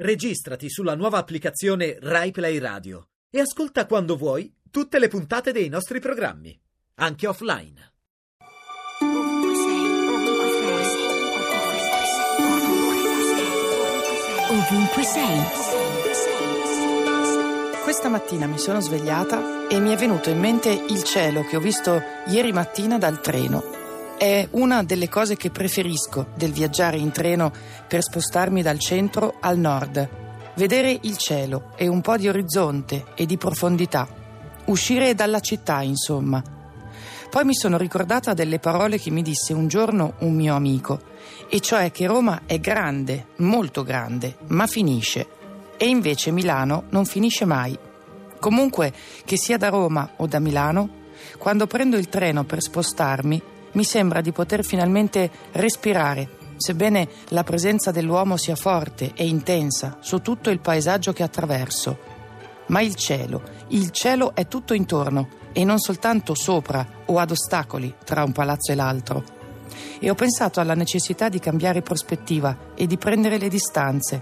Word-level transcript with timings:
Registrati 0.00 0.70
sulla 0.70 0.94
nuova 0.94 1.18
applicazione 1.18 1.98
RaiPlay 2.00 2.58
Radio 2.58 3.08
e 3.28 3.40
ascolta 3.40 3.84
quando 3.84 4.16
vuoi 4.16 4.54
tutte 4.70 5.00
le 5.00 5.08
puntate 5.08 5.50
dei 5.50 5.68
nostri 5.68 5.98
programmi, 5.98 6.56
anche 7.00 7.26
offline. 7.26 7.94
Ovunque 14.50 15.02
sei. 15.02 15.42
Questa 17.82 18.08
mattina 18.08 18.46
mi 18.46 18.58
sono 18.58 18.80
svegliata 18.80 19.66
e 19.66 19.80
mi 19.80 19.90
è 19.90 19.96
venuto 19.96 20.30
in 20.30 20.38
mente 20.38 20.70
il 20.70 21.02
cielo 21.02 21.42
che 21.42 21.56
ho 21.56 21.60
visto 21.60 22.00
ieri 22.28 22.52
mattina 22.52 22.98
dal 22.98 23.20
treno 23.20 23.77
è 24.18 24.48
una 24.50 24.82
delle 24.82 25.08
cose 25.08 25.36
che 25.36 25.50
preferisco 25.50 26.30
del 26.34 26.52
viaggiare 26.52 26.98
in 26.98 27.12
treno 27.12 27.52
per 27.86 28.02
spostarmi 28.02 28.62
dal 28.62 28.80
centro 28.80 29.36
al 29.40 29.58
nord. 29.58 30.08
Vedere 30.56 30.98
il 31.02 31.16
cielo 31.16 31.72
e 31.76 31.86
un 31.86 32.00
po' 32.00 32.16
di 32.16 32.28
orizzonte 32.28 33.04
e 33.14 33.26
di 33.26 33.38
profondità. 33.38 34.08
Uscire 34.66 35.14
dalla 35.14 35.38
città, 35.38 35.82
insomma. 35.82 36.42
Poi 37.30 37.44
mi 37.44 37.54
sono 37.54 37.78
ricordata 37.78 38.34
delle 38.34 38.58
parole 38.58 38.98
che 38.98 39.10
mi 39.10 39.22
disse 39.22 39.52
un 39.52 39.68
giorno 39.68 40.14
un 40.18 40.34
mio 40.34 40.56
amico, 40.56 41.00
e 41.48 41.60
cioè 41.60 41.92
che 41.92 42.06
Roma 42.06 42.42
è 42.44 42.58
grande, 42.58 43.28
molto 43.36 43.84
grande, 43.84 44.38
ma 44.48 44.66
finisce. 44.66 45.28
E 45.76 45.86
invece 45.86 46.32
Milano 46.32 46.84
non 46.90 47.04
finisce 47.04 47.44
mai. 47.44 47.78
Comunque, 48.40 48.92
che 49.24 49.36
sia 49.36 49.58
da 49.58 49.68
Roma 49.68 50.14
o 50.16 50.26
da 50.26 50.40
Milano, 50.40 50.88
quando 51.38 51.68
prendo 51.68 51.96
il 51.96 52.08
treno 52.08 52.44
per 52.44 52.60
spostarmi, 52.60 53.42
mi 53.78 53.84
sembra 53.84 54.20
di 54.20 54.32
poter 54.32 54.64
finalmente 54.64 55.30
respirare, 55.52 56.28
sebbene 56.56 57.08
la 57.28 57.44
presenza 57.44 57.92
dell'uomo 57.92 58.36
sia 58.36 58.56
forte 58.56 59.12
e 59.14 59.24
intensa 59.24 59.98
su 60.00 60.18
tutto 60.18 60.50
il 60.50 60.58
paesaggio 60.58 61.12
che 61.12 61.22
attraverso. 61.22 61.96
Ma 62.66 62.80
il 62.80 62.96
cielo, 62.96 63.40
il 63.68 63.90
cielo 63.90 64.34
è 64.34 64.48
tutto 64.48 64.74
intorno 64.74 65.28
e 65.52 65.62
non 65.62 65.78
soltanto 65.78 66.34
sopra 66.34 66.84
o 67.06 67.18
ad 67.18 67.30
ostacoli 67.30 67.94
tra 68.04 68.24
un 68.24 68.32
palazzo 68.32 68.72
e 68.72 68.74
l'altro. 68.74 69.22
E 70.00 70.10
ho 70.10 70.14
pensato 70.16 70.58
alla 70.58 70.74
necessità 70.74 71.28
di 71.28 71.38
cambiare 71.38 71.80
prospettiva 71.80 72.72
e 72.74 72.88
di 72.88 72.98
prendere 72.98 73.38
le 73.38 73.48
distanze, 73.48 74.20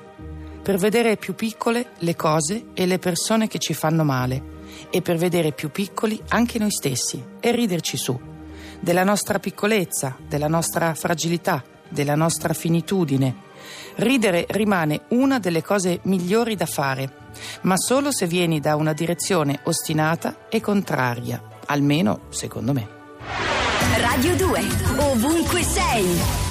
per 0.62 0.76
vedere 0.76 1.16
più 1.16 1.34
piccole 1.34 1.92
le 2.00 2.14
cose 2.14 2.66
e 2.74 2.84
le 2.84 2.98
persone 2.98 3.48
che 3.48 3.58
ci 3.58 3.72
fanno 3.72 4.04
male 4.04 4.42
e 4.90 5.00
per 5.00 5.16
vedere 5.16 5.52
più 5.52 5.70
piccoli 5.70 6.20
anche 6.28 6.58
noi 6.58 6.70
stessi 6.70 7.24
e 7.40 7.52
riderci 7.52 7.96
su 7.96 8.34
della 8.80 9.04
nostra 9.04 9.38
piccolezza, 9.38 10.16
della 10.26 10.48
nostra 10.48 10.94
fragilità, 10.94 11.62
della 11.88 12.14
nostra 12.14 12.54
finitudine. 12.54 13.44
Ridere 13.96 14.46
rimane 14.50 15.02
una 15.08 15.38
delle 15.38 15.62
cose 15.62 16.00
migliori 16.02 16.54
da 16.54 16.66
fare, 16.66 17.10
ma 17.62 17.76
solo 17.76 18.12
se 18.12 18.26
vieni 18.26 18.60
da 18.60 18.76
una 18.76 18.92
direzione 18.92 19.60
ostinata 19.64 20.48
e 20.48 20.60
contraria, 20.60 21.42
almeno 21.66 22.22
secondo 22.28 22.72
me. 22.72 22.88
Radio 23.98 24.36
2, 24.36 24.60
ovunque 24.98 25.62
sei. 25.62 26.45